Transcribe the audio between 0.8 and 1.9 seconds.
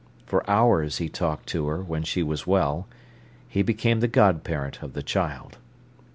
he talked to her,